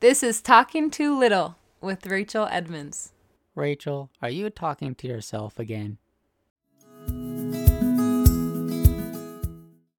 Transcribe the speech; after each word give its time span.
This 0.00 0.22
is 0.22 0.40
Talking 0.40 0.92
Too 0.92 1.18
Little 1.18 1.56
with 1.80 2.06
Rachel 2.06 2.46
Edmunds. 2.52 3.10
Rachel, 3.56 4.10
are 4.22 4.30
you 4.30 4.48
talking 4.48 4.94
to 4.94 5.08
yourself 5.08 5.58
again? 5.58 5.98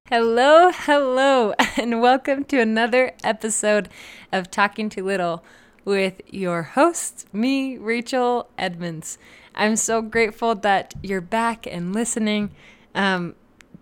Hello, 0.08 0.70
hello, 0.72 1.52
and 1.76 2.00
welcome 2.00 2.44
to 2.44 2.60
another 2.60 3.12
episode 3.22 3.90
of 4.32 4.50
Talking 4.50 4.88
Too 4.88 5.04
Little 5.04 5.44
with 5.84 6.22
your 6.26 6.62
host, 6.62 7.26
me, 7.34 7.76
Rachel 7.76 8.48
Edmunds. 8.56 9.18
I'm 9.54 9.76
so 9.76 10.00
grateful 10.00 10.54
that 10.54 10.94
you're 11.02 11.20
back 11.20 11.66
and 11.66 11.92
listening. 11.92 12.52
Um, 12.94 13.34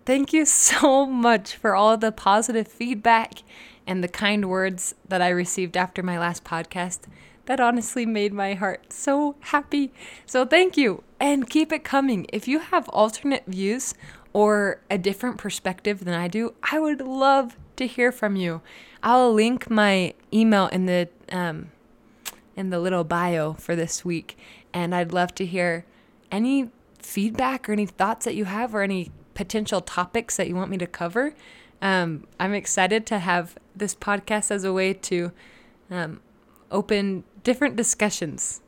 thank 0.05 0.33
you 0.33 0.45
so 0.45 1.05
much 1.05 1.55
for 1.55 1.75
all 1.75 1.97
the 1.97 2.11
positive 2.11 2.67
feedback 2.67 3.43
and 3.85 4.03
the 4.03 4.07
kind 4.07 4.49
words 4.49 4.93
that 5.07 5.21
I 5.21 5.29
received 5.29 5.75
after 5.75 6.03
my 6.03 6.19
last 6.19 6.43
podcast. 6.43 7.01
That 7.45 7.59
honestly 7.59 8.05
made 8.05 8.31
my 8.31 8.53
heart 8.53 8.93
so 8.93 9.35
happy. 9.39 9.91
So 10.27 10.45
thank 10.45 10.77
you 10.77 11.03
and 11.19 11.49
keep 11.49 11.71
it 11.71 11.83
coming. 11.83 12.27
If 12.31 12.47
you 12.47 12.59
have 12.59 12.87
alternate 12.89 13.45
views 13.47 13.95
or 14.33 14.81
a 14.91 14.99
different 14.99 15.39
perspective 15.39 16.05
than 16.05 16.13
I 16.13 16.27
do, 16.27 16.53
I 16.71 16.79
would 16.79 17.01
love 17.01 17.57
to 17.77 17.87
hear 17.87 18.11
from 18.11 18.35
you. 18.35 18.61
I'll 19.01 19.33
link 19.33 19.69
my 19.69 20.13
email 20.31 20.67
in 20.67 20.85
the 20.85 21.09
um, 21.31 21.71
in 22.55 22.69
the 22.69 22.79
little 22.79 23.03
bio 23.03 23.53
for 23.53 23.75
this 23.75 24.03
week, 24.03 24.37
and 24.73 24.93
I'd 24.93 25.13
love 25.13 25.33
to 25.35 25.45
hear 25.45 25.85
any 26.31 26.69
feedback 26.99 27.67
or 27.67 27.71
any 27.71 27.85
thoughts 27.85 28.25
that 28.25 28.35
you 28.35 28.45
have 28.45 28.75
or 28.75 28.81
any 28.81 29.11
potential 29.39 29.79
topics 29.79 30.35
that 30.35 30.49
you 30.49 30.55
want 30.55 30.69
me 30.69 30.77
to 30.77 30.85
cover. 30.85 31.33
Um, 31.81 32.27
I'm 32.41 32.53
excited 32.53 33.05
to 33.05 33.19
have 33.19 33.57
this 33.73 33.95
podcast 33.95 34.51
as 34.51 34.65
a 34.65 34.73
way 34.73 34.91
to 34.93 35.31
um, 35.89 36.19
open 36.69 37.23
different 37.45 37.77
discussions. 37.77 38.59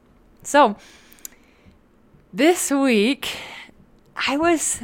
So, 0.44 0.78
this 2.32 2.72
week, 2.72 3.38
I 4.30 4.38
was 4.38 4.84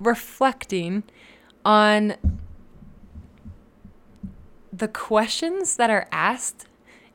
reflecting 0.00 1.02
on 1.66 2.14
the 4.72 4.88
questions 4.88 5.76
that 5.76 5.90
are 5.90 6.08
asked 6.10 6.66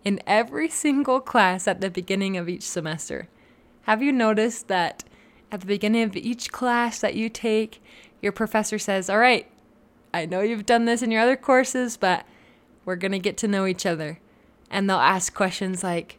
in 0.04 0.22
every 0.28 0.70
single 0.70 1.22
class 1.22 1.68
at 1.68 1.82
the 1.82 1.90
beginning 1.90 2.38
of 2.38 2.48
each 2.48 2.70
semester. 2.70 3.28
Have 3.86 4.04
you 4.04 4.12
noticed 4.12 4.68
that 4.68 5.06
at 5.52 5.62
the 5.62 5.68
beginning 5.68 6.04
of 6.04 6.16
each 6.16 6.52
class 6.52 7.00
that 7.00 7.16
you 7.16 7.28
take, 7.28 7.82
your 8.22 8.32
professor 8.32 8.80
says, 8.80 9.10
All 9.10 9.20
right, 9.20 9.48
I 10.14 10.26
know 10.26 10.42
you've 10.42 10.66
done 10.66 10.86
this 10.86 11.02
in 11.02 11.12
your 11.12 11.22
other 11.22 11.36
courses, 11.36 11.98
but 11.98 12.26
we're 12.86 12.96
going 12.96 13.12
to 13.12 13.20
get 13.20 13.38
to 13.38 13.48
know 13.48 13.66
each 13.66 13.86
other. 13.86 14.20
And 14.70 14.90
they'll 14.90 14.98
ask 14.98 15.34
questions 15.34 15.84
like, 15.84 16.18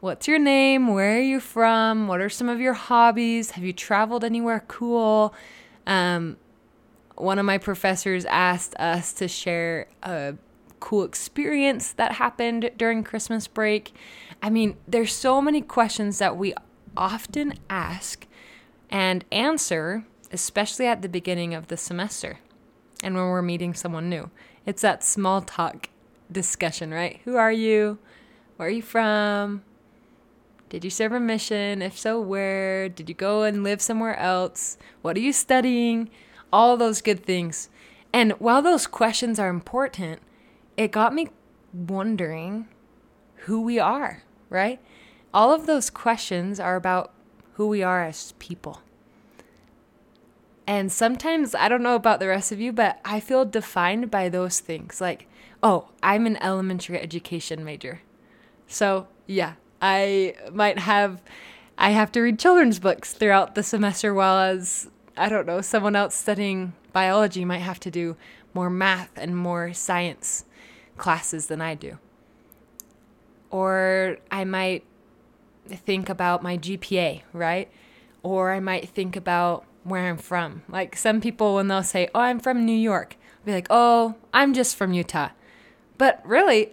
What's 0.00 0.26
your 0.26 0.38
name? 0.38 0.88
Where 0.88 1.16
are 1.16 1.20
you 1.20 1.38
from? 1.38 2.08
What 2.08 2.20
are 2.20 2.28
some 2.28 2.48
of 2.48 2.60
your 2.60 2.74
hobbies? 2.74 3.52
Have 3.52 3.64
you 3.64 3.72
traveled 3.72 4.24
anywhere 4.24 4.64
cool? 4.66 5.32
Um, 5.86 6.36
one 7.16 7.38
of 7.38 7.44
my 7.44 7.58
professors 7.58 8.24
asked 8.24 8.74
us 8.76 9.12
to 9.14 9.28
share 9.28 9.86
a 10.02 10.34
cool 10.80 11.04
experience 11.04 11.92
that 11.92 12.12
happened 12.12 12.72
during 12.76 13.04
Christmas 13.04 13.46
break. 13.46 13.94
I 14.42 14.50
mean, 14.50 14.76
there's 14.88 15.14
so 15.14 15.40
many 15.40 15.60
questions 15.60 16.18
that 16.18 16.36
we 16.36 16.52
often 16.96 17.54
ask 17.70 18.26
and 18.90 19.24
answer, 19.30 20.04
especially 20.32 20.86
at 20.86 21.02
the 21.02 21.08
beginning 21.08 21.54
of 21.54 21.68
the 21.68 21.76
semester 21.76 22.38
and 23.02 23.14
when 23.14 23.24
we're 23.24 23.42
meeting 23.42 23.74
someone 23.74 24.08
new. 24.08 24.30
It's 24.64 24.82
that 24.82 25.04
small 25.04 25.40
talk 25.40 25.88
discussion, 26.30 26.92
right? 26.92 27.20
Who 27.24 27.36
are 27.36 27.52
you? 27.52 27.98
Where 28.56 28.68
are 28.68 28.72
you 28.72 28.82
from? 28.82 29.62
Did 30.68 30.84
you 30.84 30.90
serve 30.90 31.12
a 31.12 31.20
mission? 31.20 31.82
If 31.82 31.98
so, 31.98 32.20
where? 32.20 32.88
Did 32.88 33.08
you 33.08 33.14
go 33.14 33.42
and 33.42 33.62
live 33.62 33.82
somewhere 33.82 34.16
else? 34.16 34.78
What 35.02 35.16
are 35.16 35.20
you 35.20 35.32
studying? 35.32 36.08
All 36.52 36.76
those 36.76 37.02
good 37.02 37.24
things. 37.24 37.68
And 38.12 38.32
while 38.32 38.62
those 38.62 38.86
questions 38.86 39.38
are 39.38 39.48
important, 39.48 40.20
it 40.76 40.92
got 40.92 41.14
me 41.14 41.28
wondering 41.72 42.68
who 43.46 43.60
we 43.60 43.78
are, 43.78 44.22
right? 44.48 44.80
All 45.34 45.52
of 45.52 45.66
those 45.66 45.90
questions 45.90 46.60
are 46.60 46.76
about 46.76 47.12
who 47.54 47.66
we 47.66 47.82
are 47.82 48.04
as 48.04 48.32
people. 48.38 48.81
And 50.66 50.92
sometimes, 50.92 51.54
I 51.54 51.68
don't 51.68 51.82
know 51.82 51.96
about 51.96 52.20
the 52.20 52.28
rest 52.28 52.52
of 52.52 52.60
you, 52.60 52.72
but 52.72 53.00
I 53.04 53.20
feel 53.20 53.44
defined 53.44 54.10
by 54.10 54.28
those 54.28 54.60
things. 54.60 55.00
Like, 55.00 55.26
oh, 55.62 55.88
I'm 56.02 56.26
an 56.26 56.36
elementary 56.42 57.00
education 57.00 57.64
major. 57.64 58.00
So, 58.66 59.08
yeah, 59.26 59.54
I 59.80 60.34
might 60.52 60.78
have 60.78 61.20
I 61.76 61.90
have 61.90 62.12
to 62.12 62.20
read 62.20 62.38
children's 62.38 62.78
books 62.78 63.12
throughout 63.12 63.54
the 63.54 63.62
semester 63.62 64.14
while 64.14 64.38
as 64.38 64.88
I 65.16 65.28
don't 65.28 65.46
know, 65.46 65.60
someone 65.60 65.96
else 65.96 66.14
studying 66.14 66.74
biology 66.92 67.44
might 67.44 67.58
have 67.58 67.80
to 67.80 67.90
do 67.90 68.16
more 68.54 68.70
math 68.70 69.10
and 69.16 69.36
more 69.36 69.72
science 69.72 70.44
classes 70.96 71.48
than 71.48 71.60
I 71.60 71.74
do. 71.74 71.98
Or 73.50 74.18
I 74.30 74.44
might 74.44 74.84
think 75.66 76.08
about 76.08 76.42
my 76.42 76.56
GPA, 76.56 77.22
right? 77.32 77.70
Or 78.22 78.52
I 78.52 78.60
might 78.60 78.88
think 78.88 79.16
about 79.16 79.64
where 79.84 80.08
I'm 80.08 80.18
from. 80.18 80.62
Like 80.68 80.96
some 80.96 81.20
people, 81.20 81.56
when 81.56 81.68
they'll 81.68 81.82
say, 81.82 82.08
Oh, 82.14 82.20
I'm 82.20 82.40
from 82.40 82.64
New 82.64 82.76
York, 82.76 83.16
I'll 83.40 83.46
be 83.46 83.52
like, 83.52 83.66
Oh, 83.70 84.16
I'm 84.32 84.54
just 84.54 84.76
from 84.76 84.92
Utah. 84.92 85.30
But 85.98 86.20
really, 86.26 86.70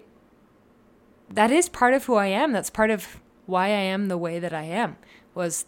that 1.30 1.52
is 1.52 1.70
part 1.70 1.94
of 1.94 2.06
who 2.06 2.16
I 2.16 2.28
am. 2.28 2.52
That's 2.52 2.70
part 2.70 2.90
of 2.90 3.22
why 3.46 3.68
I 3.68 3.70
am 3.70 4.08
the 4.08 4.18
way 4.18 4.40
that 4.40 4.54
I 4.54 4.64
am, 4.64 4.98
was 5.34 5.66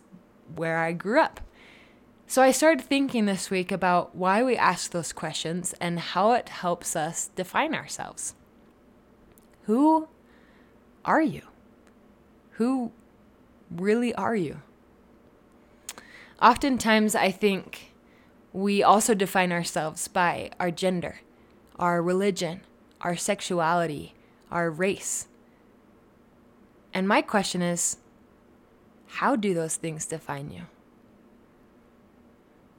where 0.56 0.78
I 0.78 0.92
grew 0.92 1.20
up. 1.20 1.42
So 2.28 2.42
I 2.42 2.52
started 2.52 2.82
thinking 2.86 3.26
this 3.26 3.50
week 3.50 3.72
about 3.72 4.16
why 4.16 4.42
we 4.42 4.56
ask 4.56 4.92
those 4.92 5.12
questions 5.12 5.74
and 5.82 6.00
how 6.00 6.32
it 6.32 6.48
helps 6.48 6.96
us 6.96 7.30
define 7.36 7.76
ourselves. 7.76 8.36
Who 9.64 10.08
are 11.04 11.22
you? 11.22 11.42
Who 12.52 12.94
really 13.70 14.14
are 14.16 14.36
you? 14.36 14.62
Oftentimes, 16.42 17.14
I 17.14 17.30
think 17.32 17.94
we 18.52 18.82
also 18.82 19.14
define 19.14 19.52
ourselves 19.52 20.08
by 20.08 20.50
our 20.60 20.72
gender, 20.72 21.22
our 21.78 22.02
religion, 22.02 22.62
our 23.02 23.16
sexuality, 23.16 24.16
our 24.50 24.70
race. 24.70 25.28
And 26.94 27.08
my 27.08 27.22
question 27.22 27.62
is 27.62 27.98
how 29.08 29.36
do 29.36 29.54
those 29.54 29.76
things 29.76 30.06
define 30.06 30.52
you? 30.52 30.64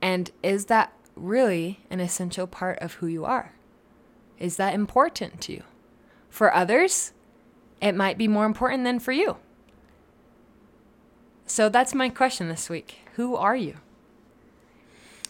And 0.00 0.30
is 0.42 0.66
that 0.66 0.92
really 1.14 1.80
an 1.88 2.00
essential 2.00 2.46
part 2.46 2.78
of 2.80 2.94
who 2.94 3.06
you 3.06 3.24
are? 3.24 3.52
Is 4.38 4.56
that 4.56 4.74
important 4.74 5.40
to 5.42 5.52
you? 5.52 5.62
For 6.28 6.52
others, 6.52 7.12
it 7.80 7.92
might 7.94 8.18
be 8.18 8.26
more 8.26 8.46
important 8.46 8.84
than 8.84 8.98
for 8.98 9.12
you. 9.12 9.36
So 11.52 11.68
that's 11.68 11.94
my 11.94 12.08
question 12.08 12.48
this 12.48 12.70
week. 12.70 13.00
Who 13.16 13.36
are 13.36 13.54
you? 13.54 13.74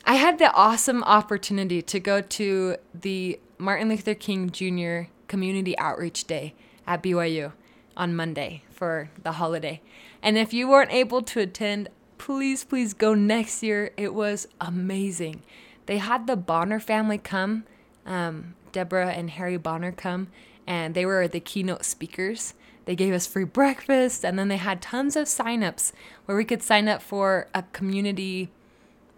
I 0.05 0.15
had 0.15 0.38
the 0.38 0.53
awesome 0.53 1.03
opportunity 1.03 1.83
to 1.83 1.99
go 1.99 2.21
to 2.21 2.77
the 2.94 3.41
Martin 3.59 3.88
Luther 3.88 4.15
King 4.15 4.49
Jr. 4.49 5.10
Community 5.27 5.77
Outreach 5.78 6.22
Day 6.28 6.55
at 6.87 7.03
BYU 7.03 7.55
on 7.97 8.15
Monday 8.15 8.62
for 8.71 9.10
the 9.21 9.33
holiday. 9.33 9.83
And 10.22 10.38
if 10.38 10.55
you 10.55 10.69
weren't 10.69 10.93
able 10.93 11.22
to 11.22 11.41
attend, 11.41 11.88
please, 12.19 12.62
please 12.62 12.94
go 12.94 13.15
next 13.15 13.60
year. 13.60 13.91
It 13.97 14.15
was 14.15 14.47
amazing. 14.60 15.43
They 15.87 15.99
had 15.99 16.28
the 16.28 16.37
Bonner 16.37 16.78
family 16.78 17.19
come, 17.19 17.65
um, 18.06 18.54
Deborah 18.71 19.10
and 19.10 19.28
Harry 19.28 19.57
Bonner 19.57 19.91
come, 19.91 20.28
and 20.68 20.95
they 20.95 21.04
were 21.04 21.27
the 21.27 21.41
keynote 21.41 21.84
speakers. 21.84 22.54
They 22.84 22.96
gave 22.96 23.14
us 23.14 23.26
free 23.26 23.44
breakfast, 23.44 24.24
and 24.24 24.38
then 24.38 24.48
they 24.48 24.56
had 24.56 24.82
tons 24.82 25.16
of 25.16 25.26
signups 25.26 25.92
where 26.24 26.36
we 26.36 26.44
could 26.44 26.62
sign 26.62 26.88
up 26.88 27.02
for 27.02 27.48
a 27.54 27.62
community 27.72 28.50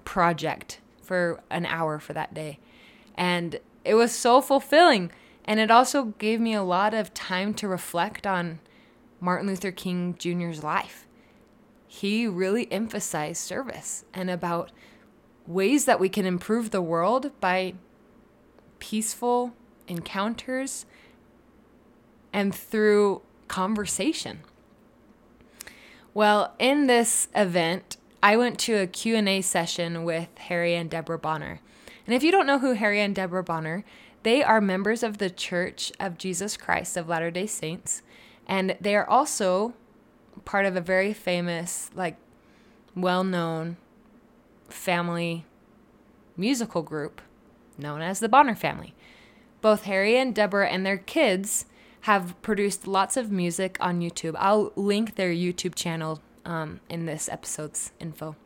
project 0.04 0.80
for 1.02 1.40
an 1.50 1.66
hour 1.66 1.98
for 1.98 2.12
that 2.12 2.34
day. 2.34 2.58
And 3.14 3.58
it 3.84 3.94
was 3.94 4.12
so 4.12 4.40
fulfilling. 4.40 5.10
And 5.44 5.60
it 5.60 5.70
also 5.70 6.14
gave 6.18 6.40
me 6.40 6.54
a 6.54 6.62
lot 6.62 6.94
of 6.94 7.14
time 7.14 7.54
to 7.54 7.68
reflect 7.68 8.26
on 8.26 8.60
Martin 9.20 9.46
Luther 9.46 9.70
King 9.70 10.14
Jr.'s 10.18 10.62
life. 10.62 11.06
He 11.86 12.26
really 12.26 12.70
emphasized 12.72 13.42
service 13.42 14.04
and 14.12 14.30
about 14.30 14.72
ways 15.46 15.84
that 15.84 16.00
we 16.00 16.08
can 16.08 16.26
improve 16.26 16.70
the 16.70 16.82
world 16.82 17.30
by 17.40 17.74
peaceful 18.78 19.54
encounters 19.86 20.86
and 22.32 22.54
through 22.54 23.22
conversation. 23.48 24.40
Well, 26.12 26.54
in 26.58 26.86
this 26.86 27.28
event, 27.34 27.96
I 28.22 28.36
went 28.36 28.58
to 28.60 28.74
a 28.74 28.86
Q&A 28.86 29.42
session 29.42 30.04
with 30.04 30.28
Harry 30.38 30.74
and 30.74 30.88
Deborah 30.88 31.18
Bonner. 31.18 31.60
And 32.06 32.14
if 32.14 32.22
you 32.22 32.30
don't 32.30 32.46
know 32.46 32.58
who 32.58 32.72
Harry 32.72 33.00
and 33.00 33.14
Deborah 33.14 33.44
Bonner, 33.44 33.84
they 34.22 34.42
are 34.42 34.60
members 34.60 35.02
of 35.02 35.18
the 35.18 35.28
Church 35.30 35.92
of 36.00 36.16
Jesus 36.16 36.56
Christ 36.56 36.96
of 36.96 37.08
Latter-day 37.08 37.46
Saints, 37.46 38.02
And 38.46 38.76
they 38.80 38.94
are 38.94 39.08
also 39.08 39.74
part 40.44 40.66
of 40.66 40.76
a 40.76 40.80
very 40.80 41.12
famous, 41.12 41.90
like, 41.94 42.16
well 42.94 43.24
known 43.24 43.76
family 44.68 45.44
musical 46.36 46.82
group 46.82 47.20
known 47.78 48.00
as 48.02 48.20
the 48.20 48.28
Bonner 48.28 48.54
family. 48.54 48.94
Both 49.60 49.84
Harry 49.84 50.16
and 50.16 50.34
Deborah 50.34 50.68
and 50.68 50.84
their 50.84 50.98
kids 50.98 51.66
have 52.04 52.40
produced 52.42 52.86
lots 52.86 53.16
of 53.16 53.32
music 53.32 53.78
on 53.80 53.98
YouTube. 53.98 54.34
I'll 54.38 54.72
link 54.76 55.14
their 55.14 55.32
YouTube 55.32 55.74
channel 55.74 56.20
um, 56.44 56.80
in 56.90 57.06
this 57.06 57.30
episode's 57.30 57.92
info. 57.98 58.36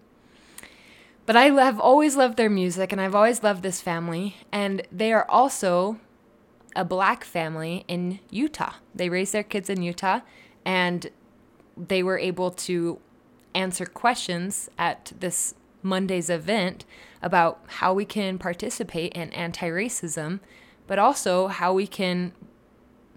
But 1.26 1.34
I 1.34 1.50
have 1.50 1.80
always 1.80 2.14
loved 2.14 2.36
their 2.36 2.48
music 2.48 2.92
and 2.92 3.00
I've 3.00 3.16
always 3.16 3.42
loved 3.42 3.64
this 3.64 3.80
family. 3.80 4.36
And 4.52 4.86
they 4.92 5.12
are 5.12 5.28
also 5.28 5.98
a 6.76 6.84
black 6.84 7.24
family 7.24 7.84
in 7.88 8.20
Utah. 8.30 8.74
They 8.94 9.08
raised 9.08 9.34
their 9.34 9.42
kids 9.42 9.68
in 9.68 9.82
Utah 9.82 10.20
and 10.64 11.10
they 11.76 12.04
were 12.04 12.18
able 12.18 12.52
to 12.52 13.00
answer 13.54 13.86
questions 13.86 14.70
at 14.78 15.12
this 15.18 15.54
Monday's 15.82 16.30
event 16.30 16.84
about 17.20 17.60
how 17.66 17.92
we 17.92 18.04
can 18.04 18.38
participate 18.38 19.14
in 19.14 19.32
anti 19.32 19.68
racism, 19.68 20.38
but 20.86 21.00
also 21.00 21.48
how 21.48 21.72
we 21.72 21.88
can 21.88 22.32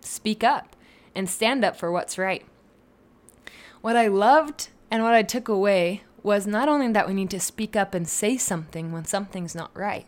speak 0.02 0.44
up 0.44 0.76
and 1.16 1.30
stand 1.30 1.64
up 1.64 1.76
for 1.76 1.92
what's 1.92 2.18
right. 2.18 2.46
What 3.82 3.96
I 3.96 4.08
loved 4.08 4.70
and 4.90 5.04
what 5.04 5.14
I 5.14 5.24
took 5.24 5.48
away 5.48 6.04
was 6.24 6.46
not 6.46 6.70
only 6.70 6.92
that 6.92 7.08
we 7.08 7.14
need 7.14 7.30
to 7.32 7.40
speak 7.40 7.76
up 7.76 7.94
and 7.94 8.08
say 8.08 8.38
something 8.38 8.92
when 8.92 9.06
something's 9.06 9.56
not 9.56 9.76
right, 9.76 10.06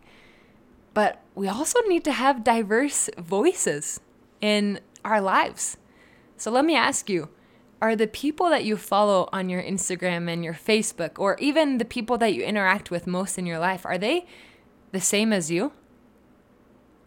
but 0.94 1.22
we 1.34 1.48
also 1.48 1.80
need 1.88 2.04
to 2.04 2.12
have 2.12 2.44
diverse 2.44 3.10
voices 3.18 4.00
in 4.42 4.80
our 5.04 5.20
lives. 5.20 5.78
So 6.38 6.52
let 6.52 6.66
me 6.66 6.76
ask 6.76 7.10
you 7.10 7.30
are 7.82 7.96
the 7.98 8.08
people 8.08 8.50
that 8.50 8.64
you 8.64 8.78
follow 8.78 9.28
on 9.34 9.50
your 9.50 9.62
Instagram 9.62 10.32
and 10.32 10.42
your 10.42 10.54
Facebook, 10.54 11.20
or 11.20 11.36
even 11.40 11.80
the 11.80 11.86
people 11.86 12.18
that 12.20 12.34
you 12.34 12.42
interact 12.42 12.90
with 12.90 13.06
most 13.06 13.38
in 13.38 13.46
your 13.46 13.60
life, 13.60 13.86
are 13.86 13.98
they 13.98 14.26
the 14.94 15.02
same 15.02 15.34
as 15.34 15.52
you? 15.52 15.74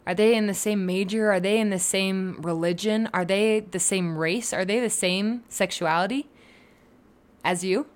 Are 0.07 0.15
they 0.15 0.37
in 0.37 0.47
the 0.47 0.55
same 0.55 0.87
major? 0.87 1.33
Are 1.33 1.41
they 1.41 1.59
in 1.59 1.71
the 1.71 1.79
same 1.79 2.41
religion? 2.41 3.09
Are 3.13 3.25
they 3.25 3.61
the 3.61 3.81
same 3.81 4.17
race? 4.17 4.53
Are 4.53 4.65
they 4.65 4.79
the 4.79 4.91
same 4.91 5.43
sexuality 5.49 6.29
as 7.45 7.65
you? 7.65 7.87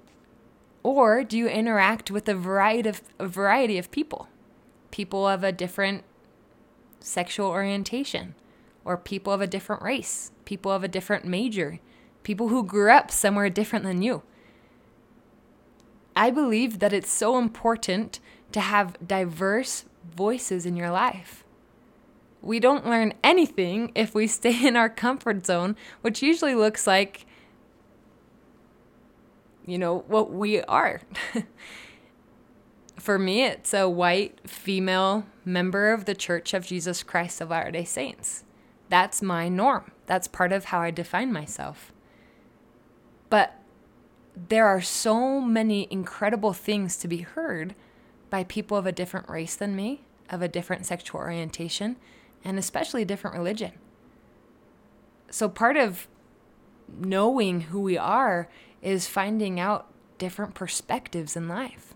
Or 0.83 1.23
do 1.23 1.39
you 1.39 1.47
interact 1.47 2.11
with 2.11 2.29
a 2.29 2.35
variety 2.35 2.89
of 2.89 3.03
a 3.19 3.27
variety 3.27 3.79
of 3.79 3.91
people? 3.91 4.29
People 4.91 5.27
of 5.27 5.45
a 5.45 5.53
different 5.53 6.03
sexual 6.99 7.49
orientation, 7.49 8.35
or 8.85 8.97
people 8.97 9.33
of 9.33 9.41
a 9.41 9.47
different 9.47 9.83
race, 9.83 10.33
people 10.45 10.73
of 10.73 10.83
a 10.83 10.89
different 10.89 11.25
major, 11.25 11.79
people 12.23 12.49
who 12.49 12.65
grew 12.65 12.91
up 12.91 13.11
somewhere 13.11 13.49
different 13.49 13.85
than 13.85 14.03
you. 14.03 14.23
I 16.17 16.31
believe 16.31 16.81
that 16.81 16.93
it's 16.93 17.11
so 17.11 17.39
important 17.39 18.19
to 18.53 18.61
have 18.61 18.97
diverse 19.07 19.85
voices 20.15 20.67
in 20.67 20.77
your 20.77 20.91
life. 20.91 21.45
We 22.43 22.61
don't 22.61 22.87
learn 22.87 23.15
anything 23.23 23.93
if 23.95 24.15
we 24.15 24.27
stay 24.27 24.67
in 24.67 24.77
our 24.77 24.89
comfort 24.89 25.47
zone, 25.47 25.77
which 26.01 26.23
usually 26.23 26.55
looks 26.55 26.87
like, 26.87 27.27
you 29.67 29.79
know, 29.79 30.05
what 30.09 30.33
we 30.33 30.63
are. 30.63 31.03
For 32.99 33.19
me, 33.19 33.45
it's 33.45 33.73
a 33.73 33.89
white 33.89 34.39
female 34.49 35.25
member 35.45 35.93
of 35.93 36.05
the 36.05 36.15
Church 36.15 36.53
of 36.53 36.67
Jesus 36.67 37.03
Christ 37.03 37.41
of 37.41 37.51
Latter 37.51 37.71
day 37.71 37.85
Saints. 37.85 38.45
That's 38.91 39.23
my 39.23 39.49
norm. 39.49 39.91
That's 40.07 40.29
part 40.29 40.53
of 40.53 40.67
how 40.67 40.81
I 40.81 40.91
define 40.91 41.33
myself. 41.33 41.93
But 43.31 43.55
there 44.37 44.67
are 44.67 44.81
so 44.81 45.41
many 45.41 45.87
incredible 45.91 46.53
things 46.53 46.97
to 46.99 47.09
be 47.09 47.19
heard 47.19 47.75
by 48.29 48.45
people 48.45 48.77
of 48.77 48.87
a 48.87 48.93
different 48.93 49.29
race 49.29 49.55
than 49.57 49.77
me, 49.77 50.03
of 50.29 50.43
a 50.43 50.49
different 50.49 50.87
sexual 50.87 51.21
orientation, 51.21 51.97
and 52.45 52.59
especially 52.59 53.03
a 53.03 53.07
different 53.07 53.37
religion. 53.37 53.73
So 55.31 55.49
part 55.49 55.77
of 55.77 56.09
knowing 56.89 57.63
who 57.63 57.81
we 57.81 57.97
are 57.97 58.49
is 58.83 59.07
finding 59.07 59.61
out 59.61 59.87
different 60.19 60.55
perspectives 60.55 61.37
in 61.37 61.49
life. 61.49 61.95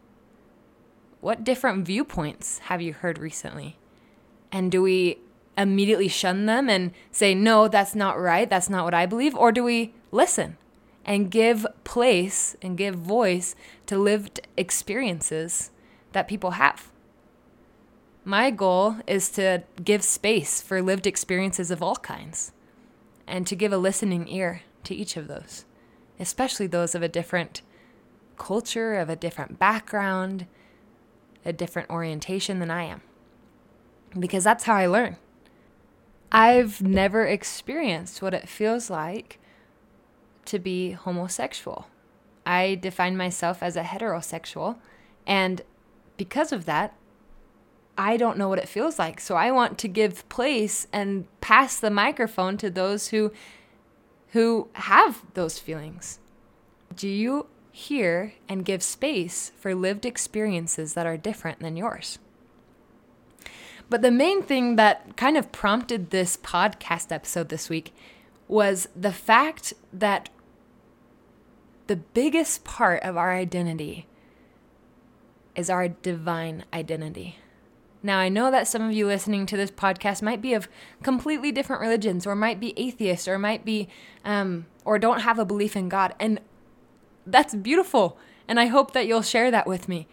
What 1.21 1.45
different 1.45 1.87
viewpoints 1.87 2.59
have 2.59 2.81
you 2.81 2.93
heard 2.93 3.19
recently? 3.19 3.79
And 4.53 4.71
do 4.71 4.83
we 4.83 5.19
immediately 5.57 6.09
shun 6.09 6.47
them 6.47 6.69
and 6.69 6.93
say, 7.11 7.35
no, 7.35 7.69
that's 7.69 7.95
not 7.95 8.21
right, 8.21 8.49
that's 8.49 8.71
not 8.71 8.85
what 8.85 8.95
I 8.95 9.07
believe? 9.07 9.35
Or 9.35 9.51
do 9.51 9.65
we 9.65 9.95
listen 10.13 10.57
and 11.05 11.31
give 11.31 11.67
place 11.85 12.57
and 12.63 12.79
give 12.79 12.95
voice 12.95 13.55
to 13.87 13.99
lived 13.99 14.41
experiences 14.57 15.71
that 16.13 16.29
people 16.29 16.53
have. 16.53 16.91
My 18.25 18.51
goal 18.51 18.97
is 19.07 19.29
to 19.31 19.65
give 19.83 20.03
space 20.03 20.63
for 20.63 20.81
lived 20.81 21.07
experiences 21.07 21.71
of 21.71 21.83
all 21.83 21.97
kinds 21.97 22.53
and 23.27 23.47
to 23.47 23.55
give 23.55 23.73
a 23.73 23.79
listening 23.79 24.27
ear 24.29 24.63
to 24.85 24.95
each 24.95 25.19
of 25.19 25.29
those, 25.29 25.67
especially 26.19 26.67
those 26.67 26.95
of 26.95 27.03
a 27.03 27.09
different 27.09 27.61
culture, 28.39 28.95
of 28.95 29.11
a 29.11 29.17
different 29.17 29.59
background, 29.59 30.47
a 31.45 31.53
different 31.53 31.91
orientation 31.91 32.61
than 32.61 32.71
I 32.71 32.85
am. 32.85 33.03
Because 34.19 34.45
that's 34.45 34.65
how 34.65 34.75
I 34.75 34.87
learn. 34.87 35.17
I've 36.33 36.81
never 36.81 37.27
experienced 37.27 38.23
what 38.23 38.35
it 38.35 38.49
feels 38.49 38.89
like 38.89 39.39
to 40.47 40.59
be 40.59 40.93
homosexual. 40.93 41.89
I 42.47 42.75
define 42.77 43.17
myself 43.17 43.63
as 43.63 43.77
a 43.77 43.83
heterosexual. 43.83 44.77
And 45.27 45.63
because 46.17 46.53
of 46.53 46.65
that, 46.65 46.95
I 47.97 48.17
don't 48.17 48.39
know 48.39 48.49
what 48.49 48.59
it 48.59 48.69
feels 48.69 48.99
like. 48.99 49.21
So 49.21 49.37
I 49.37 49.51
want 49.51 49.79
to 49.79 49.89
give 49.89 50.29
place 50.29 50.87
and 50.93 51.27
pass 51.41 51.79
the 51.79 51.91
microphone 51.91 52.57
to 52.59 52.71
those 52.71 53.09
who 53.09 53.33
who 54.31 54.69
have 54.73 55.23
those 55.35 55.61
feelings. 55.61 56.19
Do 56.95 57.09
you 57.09 57.47
hear 57.71 58.35
and 58.49 58.65
give 58.65 58.83
space 58.83 59.53
for 59.57 59.75
lived 59.75 60.05
experiences 60.05 60.95
that 60.95 61.07
are 61.07 61.17
different 61.17 61.61
than 61.61 61.77
yours? 61.77 62.19
But 63.89 64.03
the 64.03 64.11
main 64.11 64.43
thing 64.43 64.77
that 64.77 65.17
kind 65.17 65.37
of 65.37 65.53
prompted 65.53 66.11
this 66.11 66.37
podcast 66.37 67.13
episode 67.13 67.49
this 67.49 67.69
week 67.69 67.95
was 68.49 68.89
the 68.97 69.13
fact 69.13 69.73
that 69.93 70.31
the 71.87 71.97
biggest 71.97 72.65
part 72.65 73.03
of 73.03 73.17
our 73.17 73.33
identity 73.33 74.07
is 75.55 75.71
our 75.71 75.89
divine 75.89 76.65
identity. 76.73 77.39
Now, 78.05 78.19
I 78.19 78.29
know 78.29 78.51
that 78.51 78.69
some 78.69 78.83
of 78.83 78.93
you 78.93 79.07
listening 79.07 79.47
to 79.47 79.57
this 79.57 79.71
podcast 79.71 80.21
might 80.21 80.43
be 80.43 80.53
of 80.53 80.69
completely 81.03 81.51
different 81.51 81.81
religions, 81.81 82.27
or 82.27 82.35
might 82.35 82.61
be 82.61 82.79
atheists, 82.79 83.27
or 83.27 83.39
might 83.39 83.65
be, 83.65 83.89
um, 84.27 84.67
or 84.85 84.99
don't 84.99 85.21
have 85.21 85.39
a 85.39 85.45
belief 85.47 85.75
in 85.75 85.89
God. 85.89 86.15
And 86.21 86.39
that's 87.27 87.55
beautiful. 87.55 88.19
And 88.47 88.61
I 88.61 88.67
hope 88.67 88.93
that 88.93 89.07
you'll 89.07 89.23
share 89.23 89.51
that 89.51 89.67
with 89.67 89.89
me. 89.89 90.07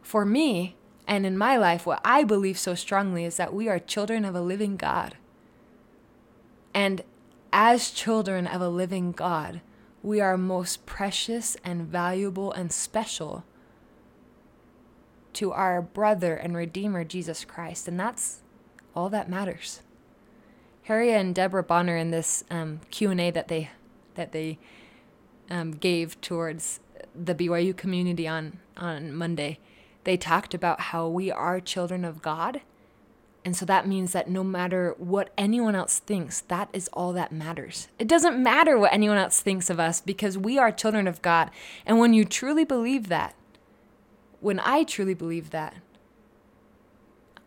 For 0.00 0.24
me, 0.24 0.76
and 1.08 1.26
in 1.26 1.36
my 1.36 1.56
life, 1.56 1.86
what 1.86 2.00
I 2.04 2.22
believe 2.22 2.56
so 2.56 2.76
strongly 2.76 3.24
is 3.24 3.36
that 3.36 3.52
we 3.52 3.68
are 3.68 3.80
children 3.80 4.24
of 4.24 4.36
a 4.36 4.40
living 4.40 4.76
God. 4.76 5.16
And 6.72 7.02
as 7.52 7.90
children 7.90 8.46
of 8.46 8.60
a 8.60 8.68
living 8.68 9.10
God, 9.10 9.60
we 10.04 10.20
are 10.20 10.38
most 10.38 10.86
precious 10.86 11.56
and 11.64 11.82
valuable 11.82 12.52
and 12.52 12.70
special 12.70 13.44
to 15.34 15.52
our 15.52 15.82
brother 15.82 16.34
and 16.34 16.56
redeemer 16.56 17.04
Jesus 17.04 17.44
Christ 17.44 17.88
and 17.88 17.98
that's 17.98 18.40
all 18.94 19.08
that 19.10 19.28
matters. 19.28 19.80
Harriet 20.84 21.20
and 21.20 21.34
Deborah 21.34 21.62
Bonner 21.62 21.96
in 21.96 22.10
this 22.10 22.44
um, 22.50 22.80
Q 22.90 23.10
and 23.10 23.20
A 23.20 23.30
that 23.30 23.48
they 23.48 23.70
that 24.14 24.32
they 24.32 24.58
um, 25.50 25.72
gave 25.72 26.20
towards 26.20 26.80
the 27.14 27.34
BYU 27.34 27.76
community 27.76 28.28
on 28.28 28.58
on 28.76 29.12
Monday, 29.12 29.58
they 30.04 30.16
talked 30.16 30.54
about 30.54 30.80
how 30.80 31.08
we 31.08 31.30
are 31.30 31.60
children 31.60 32.04
of 32.04 32.22
God 32.22 32.60
and 33.44 33.54
so 33.54 33.66
that 33.66 33.86
means 33.86 34.12
that 34.12 34.28
no 34.28 34.42
matter 34.42 34.94
what 34.96 35.30
anyone 35.36 35.74
else 35.74 35.98
thinks, 35.98 36.40
that 36.42 36.70
is 36.72 36.88
all 36.94 37.12
that 37.12 37.30
matters. 37.30 37.88
It 37.98 38.08
doesn't 38.08 38.42
matter 38.42 38.78
what 38.78 38.92
anyone 38.92 39.18
else 39.18 39.40
thinks 39.40 39.68
of 39.68 39.78
us 39.78 40.00
because 40.00 40.38
we 40.38 40.58
are 40.58 40.72
children 40.72 41.06
of 41.06 41.20
God. 41.20 41.50
And 41.84 41.98
when 41.98 42.14
you 42.14 42.24
truly 42.24 42.64
believe 42.64 43.08
that, 43.08 43.34
when 44.44 44.60
I 44.60 44.84
truly 44.84 45.14
believe 45.14 45.50
that, 45.50 45.76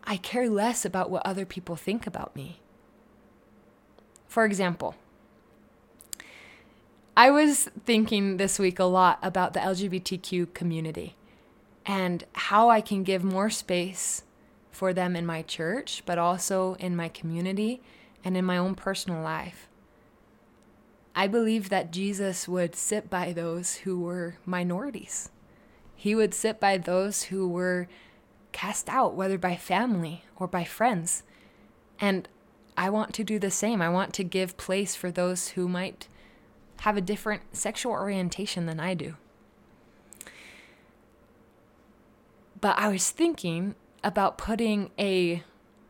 I 0.04 0.18
care 0.18 0.50
less 0.50 0.84
about 0.84 1.12
what 1.12 1.24
other 1.28 1.46
people 1.46 1.76
think 1.76 2.08
about 2.08 2.36
me. 2.36 2.60
For 4.28 4.46
example, 4.46 4.96
I 7.16 7.30
was 7.30 7.70
thinking 7.86 8.38
this 8.38 8.58
week 8.58 8.80
a 8.80 8.86
lot 8.86 9.20
about 9.22 9.54
the 9.54 9.60
LGBTQ 9.60 10.56
community 10.56 11.16
and 11.86 12.24
how 12.34 12.70
I 12.70 12.82
can 12.82 13.04
give 13.04 13.24
more 13.24 13.52
space 13.52 14.24
for 14.72 14.92
them 14.92 15.16
in 15.16 15.24
my 15.24 15.44
church, 15.44 16.02
but 16.04 16.18
also 16.18 16.74
in 16.80 16.96
my 16.96 17.10
community 17.10 17.80
and 18.24 18.36
in 18.36 18.44
my 18.44 18.58
own 18.58 18.74
personal 18.74 19.22
life. 19.22 19.70
I 21.16 21.28
believe 21.28 21.70
that 21.70 21.92
Jesus 21.92 22.48
would 22.48 22.76
sit 22.76 23.08
by 23.08 23.34
those 23.34 23.76
who 23.76 24.00
were 24.00 24.38
minorities. 24.48 25.30
He 26.00 26.14
would 26.14 26.36
sit 26.36 26.60
by 26.60 26.78
those 26.78 27.24
who 27.24 27.50
were 27.50 27.88
cast 28.52 28.88
out, 28.88 29.16
whether 29.16 29.38
by 29.38 29.56
family 29.56 30.24
or 30.38 30.48
by 30.48 30.64
friends. 30.64 31.24
And 32.00 32.30
I 32.78 32.92
want 32.92 33.16
to 33.16 33.24
do 33.24 33.40
the 33.40 33.50
same. 33.50 33.82
I 33.82 33.90
want 33.90 34.14
to 34.14 34.24
give 34.24 34.56
place 34.58 34.96
for 34.96 35.12
those 35.12 35.50
who 35.50 35.68
might 35.68 36.08
have 36.82 36.96
a 36.96 37.02
different 37.02 37.58
sexual 37.58 37.92
orientation 37.92 38.68
than 38.68 38.80
I 38.80 38.94
do. 38.94 39.16
But 42.62 42.78
I 42.78 42.90
was 42.90 43.10
thinking 43.10 43.74
about 44.04 44.38
putting 44.38 44.92
a 45.00 45.44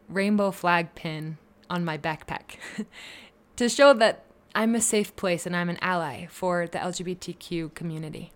rainbow 0.08 0.52
flag 0.52 0.96
pin 0.96 1.38
on 1.70 1.84
my 1.84 1.98
backpack 1.98 2.56
to 3.58 3.68
show 3.68 3.94
that 3.94 4.24
I'm 4.56 4.74
a 4.74 4.82
safe 4.82 5.14
place 5.18 5.46
and 5.46 5.56
I'm 5.56 5.70
an 5.70 5.78
ally 5.82 6.28
for 6.28 6.66
the 6.66 6.78
LGBTQ 6.78 7.74
community. 7.74 8.32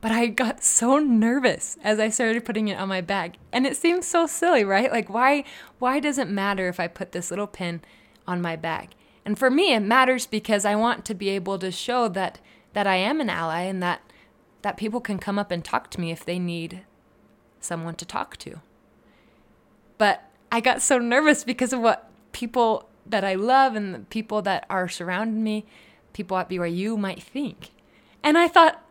But 0.00 0.12
I 0.12 0.26
got 0.26 0.64
so 0.64 0.98
nervous 0.98 1.76
as 1.84 2.00
I 2.00 2.08
started 2.08 2.44
putting 2.44 2.68
it 2.68 2.78
on 2.78 2.88
my 2.88 3.00
bag. 3.00 3.36
And 3.52 3.66
it 3.66 3.76
seems 3.76 4.06
so 4.06 4.26
silly, 4.26 4.64
right? 4.64 4.90
Like 4.90 5.10
why 5.10 5.44
why 5.78 6.00
does 6.00 6.18
it 6.18 6.28
matter 6.28 6.68
if 6.68 6.80
I 6.80 6.86
put 6.86 7.12
this 7.12 7.30
little 7.30 7.46
pin 7.46 7.82
on 8.26 8.40
my 8.40 8.56
bag? 8.56 8.90
And 9.24 9.38
for 9.38 9.50
me 9.50 9.74
it 9.74 9.80
matters 9.80 10.26
because 10.26 10.64
I 10.64 10.74
want 10.76 11.04
to 11.06 11.14
be 11.14 11.28
able 11.30 11.58
to 11.58 11.70
show 11.70 12.08
that 12.08 12.38
that 12.72 12.86
I 12.86 12.96
am 12.96 13.20
an 13.20 13.28
ally 13.30 13.62
and 13.62 13.82
that 13.82 14.00
that 14.62 14.76
people 14.76 15.00
can 15.00 15.18
come 15.18 15.38
up 15.38 15.50
and 15.50 15.64
talk 15.64 15.90
to 15.90 16.00
me 16.00 16.10
if 16.10 16.24
they 16.24 16.38
need 16.38 16.82
someone 17.60 17.94
to 17.96 18.04
talk 18.04 18.36
to. 18.38 18.60
But 19.98 20.30
I 20.50 20.60
got 20.60 20.82
so 20.82 20.98
nervous 20.98 21.44
because 21.44 21.72
of 21.72 21.80
what 21.80 22.10
people 22.32 22.88
that 23.06 23.24
I 23.24 23.34
love 23.34 23.74
and 23.74 23.94
the 23.94 23.98
people 24.00 24.42
that 24.42 24.66
are 24.70 24.88
surrounding 24.88 25.42
me, 25.42 25.66
people 26.12 26.36
at 26.36 26.48
BYU 26.48 26.98
might 26.98 27.22
think. 27.22 27.70
And 28.22 28.36
I 28.36 28.48
thought, 28.48 28.82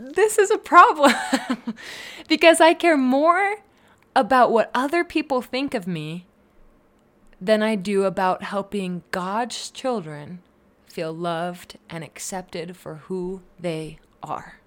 this 0.00 0.38
is 0.38 0.50
a 0.50 0.56
problem 0.56 1.12
because 2.28 2.58
I 2.58 2.72
care 2.72 2.96
more 2.96 3.56
about 4.16 4.50
what 4.50 4.70
other 4.74 5.04
people 5.04 5.42
think 5.42 5.74
of 5.74 5.86
me 5.86 6.26
than 7.38 7.62
I 7.62 7.74
do 7.74 8.04
about 8.04 8.42
helping 8.42 9.02
God's 9.10 9.70
children 9.70 10.40
feel 10.86 11.12
loved 11.12 11.76
and 11.90 12.02
accepted 12.02 12.76
for 12.76 12.96
who 13.06 13.42
they 13.58 13.98
are. 14.22 14.60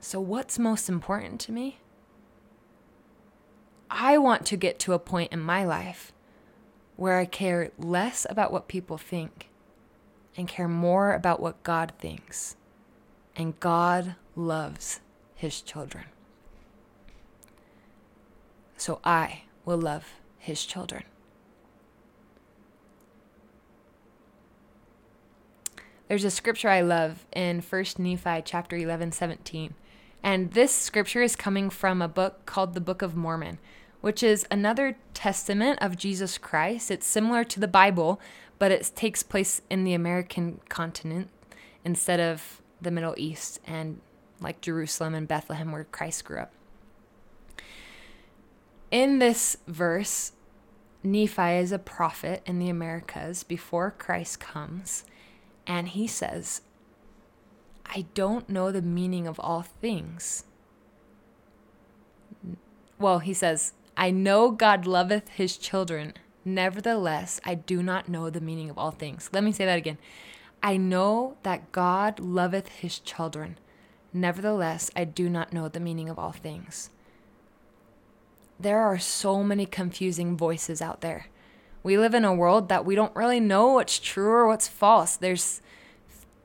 So, 0.00 0.20
what's 0.20 0.58
most 0.58 0.88
important 0.88 1.40
to 1.42 1.52
me? 1.52 1.78
I 3.90 4.18
want 4.18 4.44
to 4.46 4.56
get 4.56 4.78
to 4.80 4.92
a 4.92 4.98
point 4.98 5.32
in 5.32 5.40
my 5.40 5.64
life 5.64 6.12
where 6.96 7.18
I 7.18 7.26
care 7.26 7.70
less 7.78 8.26
about 8.28 8.52
what 8.52 8.68
people 8.68 8.98
think 8.98 9.50
and 10.36 10.48
care 10.48 10.68
more 10.68 11.14
about 11.14 11.40
what 11.40 11.62
God 11.62 11.92
thinks. 11.98 12.56
And 13.38 13.58
God 13.60 14.16
loves 14.34 14.98
his 15.36 15.62
children. 15.62 16.06
So 18.76 18.98
I 19.04 19.42
will 19.64 19.78
love 19.78 20.16
his 20.38 20.66
children. 20.66 21.04
There's 26.08 26.24
a 26.24 26.30
scripture 26.30 26.68
I 26.68 26.80
love 26.80 27.26
in 27.32 27.60
1 27.60 27.84
Nephi 27.98 28.42
chapter 28.44 28.76
11, 28.76 29.12
17. 29.12 29.74
And 30.22 30.52
this 30.52 30.74
scripture 30.74 31.22
is 31.22 31.36
coming 31.36 31.70
from 31.70 32.02
a 32.02 32.08
book 32.08 32.44
called 32.44 32.74
the 32.74 32.80
Book 32.80 33.02
of 33.02 33.14
Mormon, 33.14 33.58
which 34.00 34.22
is 34.22 34.46
another 34.50 34.96
testament 35.14 35.78
of 35.80 35.96
Jesus 35.96 36.38
Christ. 36.38 36.90
It's 36.90 37.06
similar 37.06 37.44
to 37.44 37.60
the 37.60 37.68
Bible, 37.68 38.20
but 38.58 38.72
it 38.72 38.90
takes 38.96 39.22
place 39.22 39.60
in 39.70 39.84
the 39.84 39.94
American 39.94 40.60
continent 40.68 41.28
instead 41.84 42.18
of 42.18 42.62
the 42.80 42.90
Middle 42.90 43.14
East 43.16 43.60
and 43.66 44.00
like 44.40 44.60
Jerusalem 44.60 45.14
and 45.14 45.26
Bethlehem 45.26 45.72
where 45.72 45.84
Christ 45.84 46.24
grew 46.24 46.40
up. 46.40 46.52
In 48.90 49.18
this 49.18 49.56
verse, 49.66 50.32
Nephi 51.02 51.56
is 51.56 51.72
a 51.72 51.78
prophet 51.78 52.42
in 52.46 52.58
the 52.58 52.70
Americas 52.70 53.42
before 53.42 53.90
Christ 53.90 54.40
comes, 54.40 55.04
and 55.66 55.88
he 55.88 56.06
says, 56.06 56.62
I 57.86 58.06
don't 58.14 58.48
know 58.48 58.72
the 58.72 58.82
meaning 58.82 59.26
of 59.26 59.38
all 59.40 59.62
things. 59.62 60.44
Well, 62.98 63.20
he 63.20 63.34
says, 63.34 63.72
I 63.96 64.10
know 64.10 64.50
God 64.50 64.86
loveth 64.86 65.28
his 65.30 65.56
children. 65.56 66.14
Nevertheless, 66.44 67.40
I 67.44 67.54
do 67.54 67.82
not 67.82 68.08
know 68.08 68.30
the 68.30 68.40
meaning 68.40 68.70
of 68.70 68.78
all 68.78 68.90
things. 68.90 69.30
Let 69.32 69.44
me 69.44 69.52
say 69.52 69.64
that 69.64 69.78
again. 69.78 69.98
I 70.62 70.76
know 70.76 71.36
that 71.42 71.72
God 71.72 72.18
loveth 72.18 72.68
his 72.68 72.98
children. 72.98 73.58
Nevertheless, 74.12 74.90
I 74.96 75.04
do 75.04 75.28
not 75.28 75.52
know 75.52 75.68
the 75.68 75.80
meaning 75.80 76.08
of 76.08 76.18
all 76.18 76.32
things. 76.32 76.90
There 78.58 78.80
are 78.80 78.98
so 78.98 79.44
many 79.44 79.66
confusing 79.66 80.36
voices 80.36 80.82
out 80.82 81.00
there. 81.00 81.26
We 81.82 81.96
live 81.96 82.14
in 82.14 82.24
a 82.24 82.34
world 82.34 82.68
that 82.68 82.84
we 82.84 82.94
don't 82.94 83.14
really 83.14 83.40
know 83.40 83.68
what's 83.74 83.98
true 83.98 84.30
or 84.30 84.48
what's 84.48 84.66
false. 84.66 85.16
There's 85.16 85.60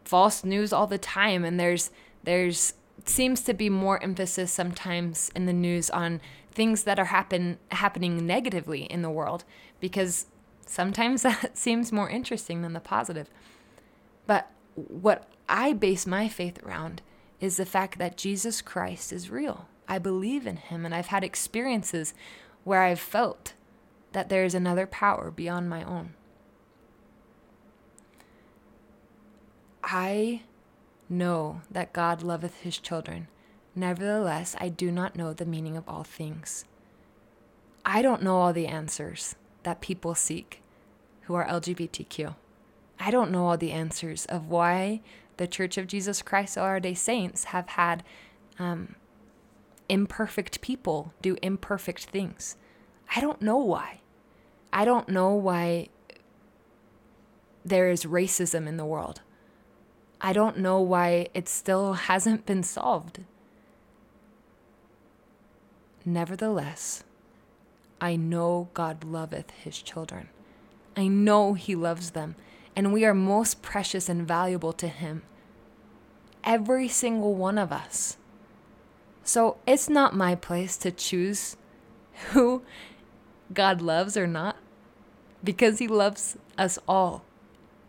false 0.03 0.43
news 0.43 0.71
all 0.71 0.85
the 0.85 0.97
time 0.97 1.43
and 1.43 1.59
there's 1.59 1.89
there's 2.23 2.73
seems 3.05 3.41
to 3.41 3.53
be 3.53 3.69
more 3.69 4.01
emphasis 4.03 4.51
sometimes 4.51 5.31
in 5.35 5.45
the 5.45 5.53
news 5.53 5.89
on 5.89 6.21
things 6.51 6.83
that 6.83 6.99
are 6.99 7.05
happen 7.05 7.57
happening 7.71 8.25
negatively 8.25 8.83
in 8.83 9.01
the 9.01 9.09
world 9.09 9.43
because 9.79 10.27
sometimes 10.65 11.21
that 11.23 11.57
seems 11.57 11.91
more 11.91 12.09
interesting 12.09 12.61
than 12.61 12.73
the 12.73 12.79
positive. 12.79 13.29
But 14.25 14.49
what 14.75 15.27
I 15.47 15.73
base 15.73 16.05
my 16.05 16.27
faith 16.27 16.63
around 16.63 17.01
is 17.39 17.57
the 17.57 17.65
fact 17.65 17.97
that 17.99 18.17
Jesus 18.17 18.61
Christ 18.61 19.11
is 19.11 19.29
real. 19.29 19.67
I 19.87 19.97
believe 19.97 20.47
in 20.47 20.57
him 20.57 20.85
and 20.85 20.95
I've 20.95 21.07
had 21.07 21.23
experiences 21.23 22.13
where 22.63 22.81
I've 22.81 22.99
felt 22.99 23.53
that 24.13 24.29
there 24.29 24.45
is 24.45 24.55
another 24.55 24.87
power 24.87 25.29
beyond 25.31 25.69
my 25.69 25.83
own. 25.83 26.13
I 29.83 30.43
know 31.09 31.61
that 31.69 31.91
God 31.91 32.23
loveth 32.23 32.61
his 32.61 32.77
children 32.77 33.27
Nevertheless, 33.75 34.55
I 34.59 34.69
do 34.69 34.91
not 34.91 35.15
know 35.15 35.33
the 35.33 35.45
meaning 35.45 35.75
of 35.75 35.87
all 35.87 36.03
things. 36.03 36.65
I 37.83 38.01
don't 38.01 38.21
know 38.21 38.37
all 38.37 38.53
the 38.53 38.67
answers 38.67 39.35
that 39.63 39.81
people 39.81 40.13
seek 40.13 40.61
who 41.21 41.33
are 41.33 41.47
LGBTQ. 41.47 42.35
I 43.05 43.11
don't 43.11 43.31
know 43.31 43.47
all 43.47 43.57
the 43.57 43.73
answers 43.73 44.25
of 44.27 44.47
why 44.47 45.01
the 45.35 45.45
Church 45.45 45.77
of 45.77 45.87
Jesus 45.87 46.21
Christ 46.21 46.57
of 46.57 46.63
Latter 46.63 46.79
day 46.79 46.93
Saints 46.93 47.45
have 47.45 47.67
had 47.67 48.01
um, 48.57 48.95
imperfect 49.89 50.61
people 50.61 51.13
do 51.21 51.35
imperfect 51.41 52.05
things. 52.05 52.55
I 53.13 53.19
don't 53.19 53.41
know 53.41 53.57
why. 53.57 53.99
I 54.71 54.85
don't 54.85 55.09
know 55.09 55.33
why 55.33 55.89
there 57.65 57.89
is 57.89 58.05
racism 58.05 58.67
in 58.67 58.77
the 58.77 58.85
world. 58.85 59.19
I 60.21 60.31
don't 60.31 60.59
know 60.59 60.79
why 60.79 61.27
it 61.33 61.49
still 61.49 61.93
hasn't 62.09 62.45
been 62.45 62.63
solved. 62.63 63.19
Nevertheless, 66.05 67.03
I 67.99 68.15
know 68.15 68.69
God 68.73 69.03
loveth 69.03 69.51
his 69.51 69.81
children. 69.81 70.29
I 70.95 71.07
know 71.07 71.53
he 71.53 71.75
loves 71.75 72.11
them, 72.11 72.35
and 72.75 72.91
we 72.93 73.05
are 73.05 73.13
most 73.13 73.61
precious 73.61 74.09
and 74.09 74.27
valuable 74.27 74.73
to 74.73 74.87
him. 74.87 75.23
Every 76.43 76.87
single 76.87 77.35
one 77.35 77.57
of 77.57 77.71
us. 77.71 78.17
So 79.23 79.57
it's 79.65 79.89
not 79.89 80.15
my 80.15 80.35
place 80.35 80.75
to 80.77 80.91
choose 80.91 81.55
who 82.31 82.63
God 83.53 83.81
loves 83.81 84.17
or 84.17 84.27
not, 84.27 84.57
because 85.43 85.79
he 85.79 85.87
loves 85.87 86.37
us 86.57 86.79
all, 86.87 87.23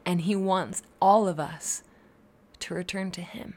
and 0.04 0.22
he 0.22 0.36
wants 0.36 0.82
all 1.00 1.26
of 1.26 1.40
us 1.40 1.82
to 2.60 2.74
return 2.74 3.10
to 3.12 3.22
him. 3.22 3.56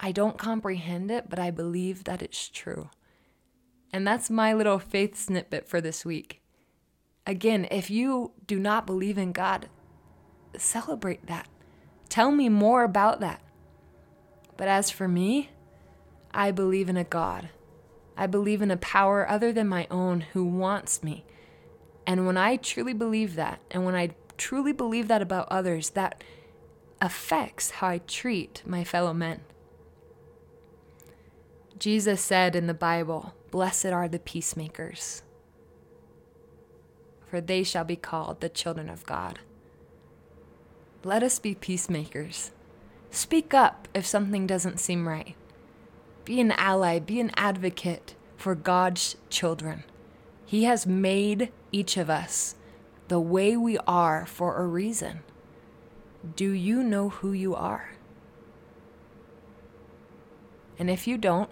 I 0.00 0.12
don't 0.12 0.38
comprehend 0.38 1.10
it, 1.10 1.28
but 1.28 1.38
I 1.38 1.50
believe 1.50 2.04
that 2.04 2.22
it's 2.22 2.48
true. 2.48 2.90
And 3.92 4.06
that's 4.06 4.30
my 4.30 4.52
little 4.52 4.78
faith 4.78 5.16
snippet 5.16 5.68
for 5.68 5.80
this 5.80 6.04
week. 6.04 6.40
Again, 7.28 7.68
if 7.70 7.90
you 7.90 8.32
do 8.46 8.58
not 8.58 8.86
believe 8.86 9.18
in 9.18 9.32
God, 9.32 9.68
celebrate 10.56 11.26
that. 11.26 11.46
Tell 12.08 12.32
me 12.32 12.48
more 12.48 12.84
about 12.84 13.20
that. 13.20 13.42
But 14.56 14.66
as 14.66 14.90
for 14.90 15.06
me, 15.06 15.50
I 16.32 16.50
believe 16.52 16.88
in 16.88 16.96
a 16.96 17.04
God. 17.04 17.50
I 18.16 18.26
believe 18.26 18.62
in 18.62 18.70
a 18.70 18.78
power 18.78 19.28
other 19.28 19.52
than 19.52 19.68
my 19.68 19.86
own 19.90 20.22
who 20.32 20.42
wants 20.42 21.02
me. 21.02 21.26
And 22.06 22.26
when 22.26 22.38
I 22.38 22.56
truly 22.56 22.94
believe 22.94 23.34
that, 23.34 23.60
and 23.70 23.84
when 23.84 23.94
I 23.94 24.14
truly 24.38 24.72
believe 24.72 25.06
that 25.08 25.20
about 25.20 25.48
others, 25.50 25.90
that 25.90 26.24
affects 26.98 27.72
how 27.72 27.88
I 27.88 27.98
treat 27.98 28.62
my 28.64 28.84
fellow 28.84 29.12
men. 29.12 29.42
Jesus 31.78 32.22
said 32.22 32.56
in 32.56 32.68
the 32.68 32.74
Bible, 32.74 33.34
Blessed 33.50 33.86
are 33.86 34.08
the 34.08 34.18
peacemakers, 34.18 35.22
for 37.28 37.40
they 37.40 37.62
shall 37.62 37.84
be 37.84 37.96
called 37.96 38.40
the 38.40 38.48
children 38.48 38.88
of 38.88 39.06
God. 39.06 39.40
Let 41.04 41.22
us 41.22 41.38
be 41.38 41.54
peacemakers. 41.54 42.50
Speak 43.10 43.54
up 43.54 43.88
if 43.94 44.06
something 44.06 44.46
doesn't 44.46 44.80
seem 44.80 45.06
right. 45.06 45.34
Be 46.24 46.40
an 46.40 46.52
ally, 46.52 46.98
be 46.98 47.20
an 47.20 47.30
advocate 47.36 48.14
for 48.36 48.54
God's 48.54 49.16
children. 49.30 49.84
He 50.44 50.64
has 50.64 50.86
made 50.86 51.52
each 51.72 51.96
of 51.96 52.10
us 52.10 52.54
the 53.08 53.20
way 53.20 53.56
we 53.56 53.78
are 53.86 54.26
for 54.26 54.56
a 54.56 54.66
reason. 54.66 55.20
Do 56.36 56.50
you 56.50 56.82
know 56.82 57.08
who 57.10 57.32
you 57.32 57.54
are? 57.54 57.90
And 60.78 60.90
if 60.90 61.06
you 61.06 61.18
don't, 61.18 61.50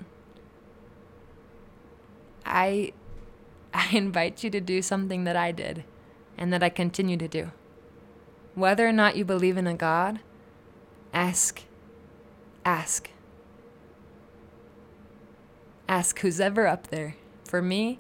I 2.45 2.92
I 3.90 3.90
invite 3.92 4.42
you 4.42 4.49
to 4.50 4.61
do 4.61 4.80
something 4.80 5.25
that 5.25 5.37
I 5.37 5.52
did 5.52 5.85
and 6.38 6.50
that 6.50 6.62
I 6.62 6.71
continue 6.71 7.18
to 7.18 7.28
do. 7.28 7.50
Whether 8.54 8.88
or 8.88 8.92
not 8.92 9.16
you 9.16 9.25
believe 9.25 9.59
in 9.59 9.66
a 9.66 9.75
God, 9.75 10.21
ask 11.12 11.62
ask 12.64 13.11
ask 15.87 16.18
who's 16.21 16.40
ever 16.40 16.66
up 16.66 16.88
there. 16.88 17.16
For 17.45 17.61
me, 17.61 17.99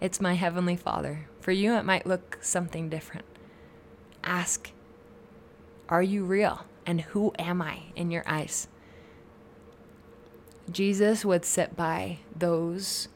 it's 0.00 0.20
my 0.20 0.32
heavenly 0.32 0.76
Father. 0.76 1.28
For 1.40 1.52
you 1.52 1.74
it 1.74 1.84
might 1.84 2.06
look 2.06 2.38
something 2.40 2.88
different. 2.88 3.26
Ask 4.24 4.72
are 5.90 6.02
you 6.02 6.24
real? 6.24 6.64
And 6.86 7.02
who 7.02 7.34
am 7.38 7.60
I 7.60 7.80
in 7.94 8.10
your 8.10 8.24
eyes? 8.26 8.66
Jesus 10.70 11.22
would 11.22 11.44
sit 11.44 11.76
by 11.76 12.18
those 12.34 13.08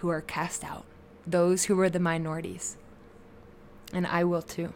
who 0.00 0.08
are 0.08 0.20
cast 0.20 0.64
out, 0.64 0.84
those 1.26 1.64
who 1.64 1.78
are 1.80 1.90
the 1.90 2.00
minorities. 2.00 2.76
And 3.92 4.06
I 4.06 4.24
will 4.24 4.42
too. 4.42 4.72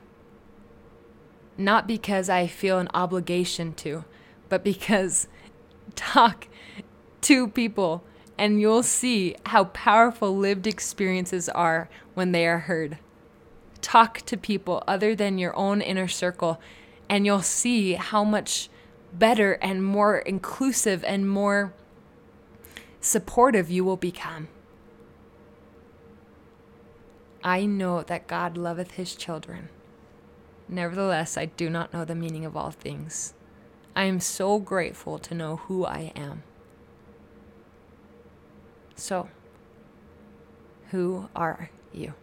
Not 1.57 1.87
because 1.87 2.29
I 2.29 2.47
feel 2.47 2.79
an 2.79 2.89
obligation 2.93 3.75
to, 3.75 4.05
but 4.49 4.65
because 4.65 5.29
talk 5.95 6.49
to 7.23 7.49
people 7.49 8.05
and 8.37 8.61
you'll 8.61 8.83
see 8.83 9.37
how 9.47 9.65
powerful 9.65 10.37
lived 10.37 10.67
experiences 10.67 11.49
are 11.49 11.89
when 12.15 12.33
they 12.33 12.47
are 12.47 12.61
heard. 12.61 12.99
Talk 13.81 14.19
to 14.27 14.37
people 14.37 14.83
other 14.87 15.15
than 15.15 15.39
your 15.39 15.55
own 15.57 15.81
inner 15.81 16.09
circle, 16.09 16.61
and 17.09 17.25
you'll 17.25 17.43
see 17.43 17.93
how 17.93 18.25
much 18.25 18.69
better 19.13 19.53
and 19.55 19.85
more 19.85 20.19
inclusive 20.19 21.05
and 21.05 21.29
more 21.29 21.73
supportive 23.01 23.71
you 23.71 23.85
will 23.85 23.97
become. 23.97 24.49
I 27.45 27.67
know 27.67 28.03
that 28.03 28.27
God 28.27 28.57
loveth 28.57 28.93
his 28.93 29.15
children. 29.15 29.69
Nevertheless, 30.67 31.37
I 31.37 31.45
do 31.45 31.69
not 31.69 31.93
know 31.93 32.07
the 32.07 32.15
meaning 32.15 32.47
of 32.47 32.57
all 32.57 32.71
things. 32.71 33.35
I 33.95 34.05
am 34.05 34.19
so 34.19 34.59
grateful 34.59 35.19
to 35.19 35.35
know 35.35 35.57
who 35.57 35.85
I 35.85 36.11
am. 36.17 36.43
So, 38.97 39.29
who 40.91 41.29
are 41.37 41.69
you? 41.93 42.15